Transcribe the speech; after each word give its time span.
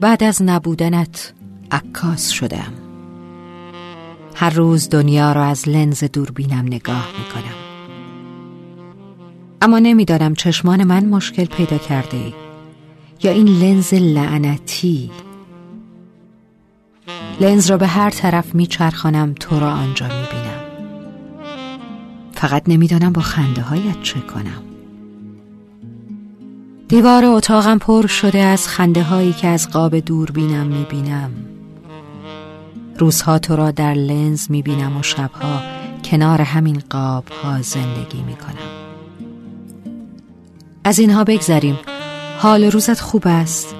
بعد 0.00 0.24
از 0.24 0.42
نبودنت 0.42 1.32
عکاس 1.70 2.30
شدم. 2.30 2.72
هر 4.34 4.50
روز 4.50 4.88
دنیا 4.88 5.32
را 5.32 5.44
از 5.44 5.68
لنز 5.68 6.04
دوربینم 6.04 6.64
نگاه 6.66 7.08
می‌کنم. 7.18 7.54
اما 9.62 9.78
نمی‌دانم 9.78 10.34
چشمان 10.34 10.84
من 10.84 11.04
مشکل 11.04 11.44
پیدا 11.44 11.78
کرده 11.78 12.32
یا 13.22 13.30
این 13.30 13.46
لنز 13.48 13.94
لعنتی. 13.94 15.10
لنز 17.40 17.70
را 17.70 17.76
به 17.76 17.86
هر 17.86 18.10
طرف 18.10 18.54
میچرخانم 18.54 19.34
تو 19.40 19.60
را 19.60 19.70
آنجا 19.72 20.06
می‌بینم. 20.06 20.58
فقط 22.32 22.62
نمی‌دانم 22.68 23.12
با 23.12 23.22
خنده 23.22 23.62
هایت 23.62 24.02
چه 24.02 24.20
کنم. 24.20 24.62
دیوار 26.88 27.24
اتاقم 27.24 27.78
پر 27.78 28.06
شده 28.06 28.38
از 28.38 28.68
خنده 28.68 29.02
هایی 29.02 29.32
که 29.32 29.48
از 29.48 29.70
قاب 29.70 29.98
دوربینم 29.98 30.66
می‌بینم. 30.66 31.30
روزها 32.98 33.38
تو 33.38 33.56
را 33.56 33.70
در 33.70 33.94
لنز 33.94 34.50
می‌بینم 34.50 34.96
و 34.96 35.02
شبها 35.02 35.60
کنار 36.04 36.40
همین 36.40 36.82
قاب 36.90 37.24
ها 37.28 37.62
زندگی 37.62 38.22
می‌کنم. 38.22 38.68
از 40.84 40.98
اینها 40.98 41.24
بگذریم. 41.24 41.78
حال 42.38 42.64
روزت 42.64 43.00
خوب 43.00 43.22
است. 43.26 43.74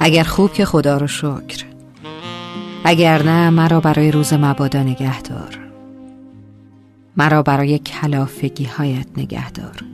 اگر 0.00 0.24
خوب 0.24 0.52
که 0.52 0.64
خدا 0.64 0.96
رو 0.96 1.06
شکر. 1.06 1.64
اگر 2.84 3.22
نه 3.22 3.50
مرا 3.50 3.80
برای 3.80 4.10
روز 4.10 4.32
مبادا 4.32 4.82
نگه 4.82 5.22
دار 5.22 5.58
مرا 7.16 7.42
برای 7.42 7.78
کلافگی 7.78 8.64
هایت 8.64 9.06
نگه 9.16 9.50
دار 9.50 9.84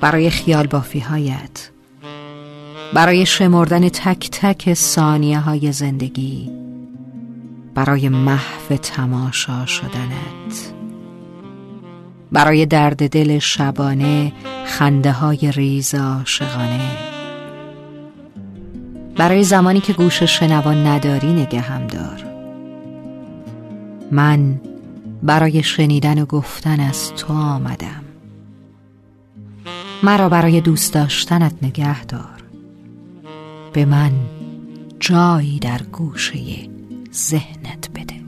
برای 0.00 0.30
خیال 0.30 0.66
بافی 0.66 1.00
هایت 1.00 1.70
برای 2.94 3.26
شمردن 3.26 3.88
تک 3.88 4.30
تک 4.30 4.74
ثانیه 4.74 5.38
های 5.38 5.72
زندگی. 5.72 6.50
برای 7.74 8.08
محو 8.08 8.76
تماشا 8.76 9.66
شدنت. 9.66 10.72
برای 12.32 12.66
درد 12.66 13.08
دل 13.08 13.38
شبانه 13.38 14.32
خنده 14.66 15.12
های 15.12 15.52
ریز 15.52 15.94
عاشقانه. 15.94 16.90
برای 19.16 19.44
زمانی 19.44 19.80
که 19.80 19.92
گوش 19.92 20.22
شنوان 20.22 20.86
نداری 20.86 21.32
نگهم 21.32 21.86
دار. 21.86 22.24
من 24.10 24.60
برای 25.22 25.62
شنیدن 25.62 26.22
و 26.22 26.26
گفتن 26.26 26.80
از 26.80 27.12
تو 27.14 27.32
آمدم. 27.32 28.09
مرا 30.02 30.28
برای 30.28 30.60
دوست 30.60 30.94
داشتنت 30.94 31.52
نگه 31.62 32.04
دار. 32.04 32.42
به 33.72 33.84
من 33.84 34.12
جایی 35.00 35.58
در 35.58 35.82
گوشه 35.82 36.68
ذهنت 37.12 37.88
بده. 37.94 38.20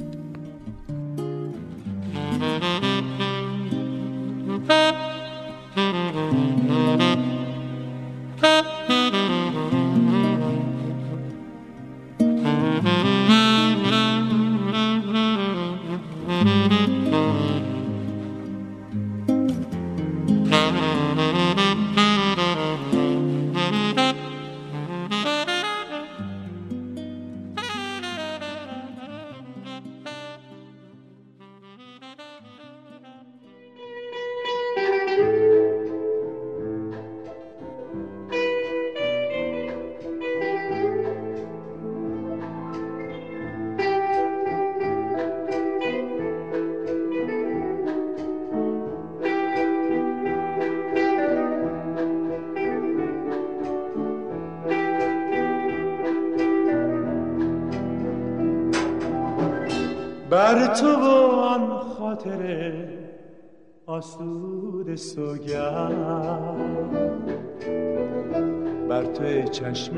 بر 60.32 60.66
تو 60.66 60.86
و 60.86 61.04
آن 61.40 61.78
خاطر 61.78 62.74
آسود 63.86 64.94
سوگند. 64.94 66.46
بر 68.88 69.04
تو 69.04 69.42
چشم 69.42 69.92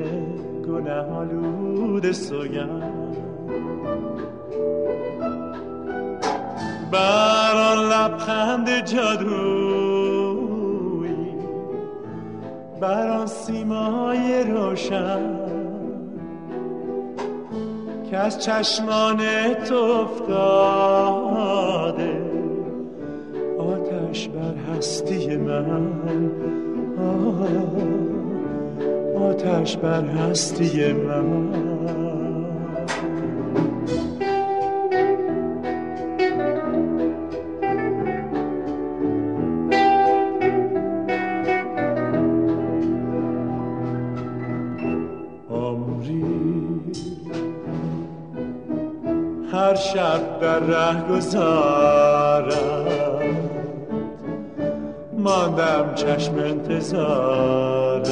گناه 0.69 1.19
آلود 1.19 2.13
سوگند. 2.13 3.17
بر 6.93 7.55
آن 7.55 7.79
لبخند 7.79 8.85
جادویی 8.85 10.15
بر 12.81 13.09
آن 13.09 13.27
سیمای 13.27 14.45
روشن 14.51 15.21
که 18.15 18.21
از 18.21 18.39
چشمان 18.45 19.21
افتاده. 19.73 20.35
آتش 23.59 24.29
بر 24.29 24.55
هستی 24.77 25.37
من. 25.37 25.87
آتش 29.17 29.77
بر 29.77 30.05
هستی 30.05 30.93
من. 30.93 31.64
شب 49.95 50.41
در 50.41 50.59
ره 50.59 51.03
گذارم. 51.11 52.53
ماندم 55.19 55.95
چشم 55.95 56.39
انتظارم. 56.39 58.05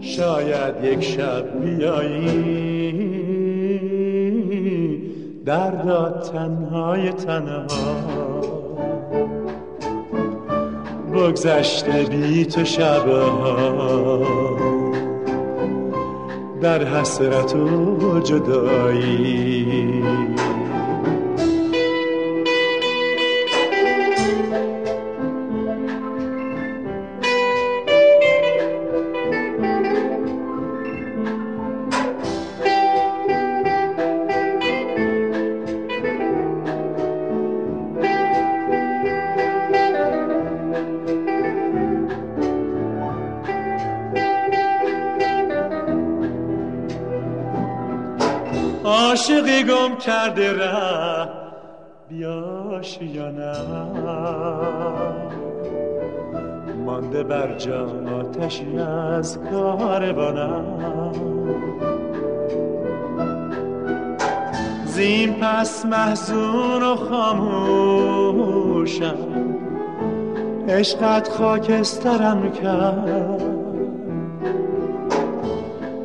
شاید 0.00 0.84
یک 0.84 1.04
شب 1.04 1.60
بیایی. 1.60 2.36
دردا 5.44 6.10
تنهای 6.10 7.12
تنها. 7.12 7.66
بگذشته 11.12 12.02
بی 12.10 12.46
تو 12.46 12.64
شبها. 12.64 14.65
در 16.66 16.84
حسرت 16.84 17.54
و 17.54 18.20
جدایی. 18.20 20.02
عاشقی 48.86 49.64
گم 49.64 49.96
کرده 49.96 50.52
ره 50.52 51.28
بیاش 52.08 52.98
یا 53.02 53.30
نه. 53.30 53.56
مانده 56.84 57.22
بر 57.22 57.54
جا 57.58 57.86
آتشی 58.20 58.78
از 58.78 59.38
کاروانم 59.50 60.64
زین 64.84 65.34
پس 65.34 65.86
محزون 65.86 66.82
و 66.82 66.96
خاموشم 66.96 68.36
عشقت 70.68 71.28
خاکسترم 71.28 72.52
کرد. 72.52 73.55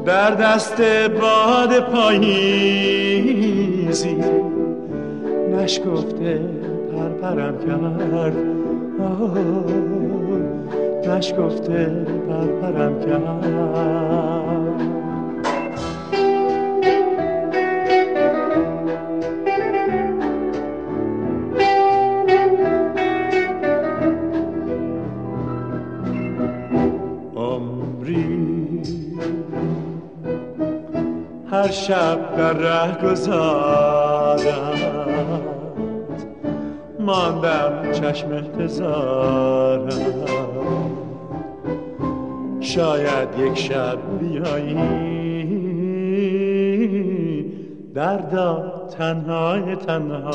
در 0.05 0.31
دست 0.31 0.81
باد 1.21 1.79
پاییزی 1.79 3.35
نشکفته 5.53 6.39
پرپرم 6.91 7.57
کرد. 7.67 8.37
نشکفته 11.07 12.05
پرپرم 12.27 12.99
کرد. 12.99 14.21
هر 31.61 31.71
شب 31.71 32.35
در 32.37 32.53
ره 32.53 32.97
گذارم. 33.03 34.41
ماندم 36.99 37.91
چشم 37.91 38.27
انتظارم 38.31 39.89
شاید 42.59 43.39
یک 43.39 43.57
شب 43.57 43.97
بیایی. 44.19 44.77
دردا 47.93 48.87
تنهای 48.97 49.75
تنها. 49.75 50.31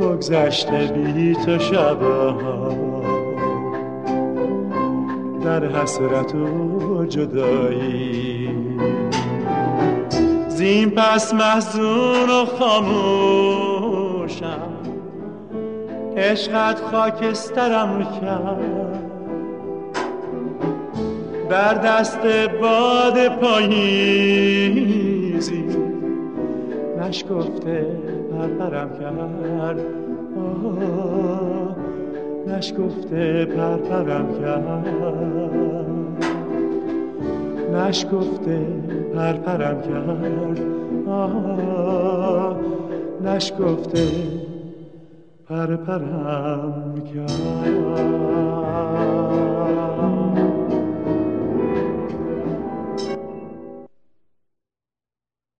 بگذشته 0.00 0.86
بی 0.86 1.34
تو 1.34 1.58
شبها. 1.58 3.13
در 5.44 5.64
حسرت 5.64 6.34
و 6.34 7.04
جدایی. 7.04 8.50
زین 10.48 10.90
پس 10.90 11.34
محزون 11.34 12.30
و 12.30 12.44
خاموشم 12.44 13.78
عشقت 16.16 16.80
خاکسترم 16.80 18.06
کرد. 18.20 19.00
در 21.50 21.74
دست 21.74 22.26
باد 22.60 23.28
پاییزی 23.28 24.44
نشکفته 27.00 27.86
پرپرم 28.30 28.90
کرد. 28.98 29.80
نشکفته 32.48 33.44
پرپرم 33.44 34.26
کرد. 34.40 34.86
نشکفته 37.74 38.58
پرپرم 39.14 39.80
کرد. 39.80 40.60
آه 41.08 42.56
نشکفته 43.24 44.08
پرپرم 45.48 46.94
کرد. 47.14 47.84